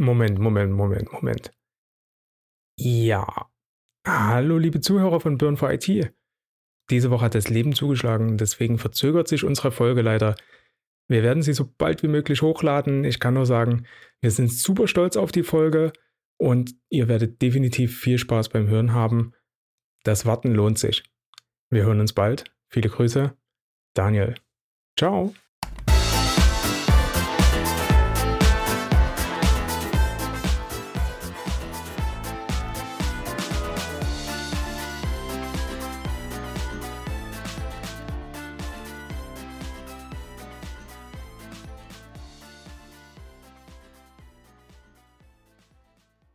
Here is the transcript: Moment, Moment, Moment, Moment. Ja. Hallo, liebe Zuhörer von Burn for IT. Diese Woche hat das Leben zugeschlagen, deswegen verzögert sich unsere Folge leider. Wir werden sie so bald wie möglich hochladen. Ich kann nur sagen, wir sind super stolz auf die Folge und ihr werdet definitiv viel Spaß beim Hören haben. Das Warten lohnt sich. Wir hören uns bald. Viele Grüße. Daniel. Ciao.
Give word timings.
Moment, 0.00 0.38
Moment, 0.38 0.72
Moment, 0.72 1.12
Moment. 1.12 1.50
Ja. 2.78 3.50
Hallo, 4.06 4.56
liebe 4.56 4.80
Zuhörer 4.80 5.20
von 5.20 5.36
Burn 5.36 5.58
for 5.58 5.70
IT. 5.70 6.14
Diese 6.88 7.10
Woche 7.10 7.26
hat 7.26 7.34
das 7.34 7.50
Leben 7.50 7.74
zugeschlagen, 7.74 8.38
deswegen 8.38 8.78
verzögert 8.78 9.28
sich 9.28 9.44
unsere 9.44 9.70
Folge 9.70 10.00
leider. 10.00 10.36
Wir 11.06 11.22
werden 11.22 11.42
sie 11.42 11.52
so 11.52 11.70
bald 11.76 12.02
wie 12.02 12.08
möglich 12.08 12.40
hochladen. 12.40 13.04
Ich 13.04 13.20
kann 13.20 13.34
nur 13.34 13.44
sagen, 13.44 13.86
wir 14.22 14.30
sind 14.30 14.50
super 14.50 14.88
stolz 14.88 15.18
auf 15.18 15.32
die 15.32 15.42
Folge 15.42 15.92
und 16.38 16.74
ihr 16.88 17.06
werdet 17.08 17.42
definitiv 17.42 18.00
viel 18.00 18.16
Spaß 18.16 18.48
beim 18.48 18.68
Hören 18.68 18.94
haben. 18.94 19.34
Das 20.02 20.24
Warten 20.24 20.54
lohnt 20.54 20.78
sich. 20.78 21.04
Wir 21.68 21.84
hören 21.84 22.00
uns 22.00 22.14
bald. 22.14 22.50
Viele 22.70 22.88
Grüße. 22.88 23.36
Daniel. 23.92 24.34
Ciao. 24.98 25.34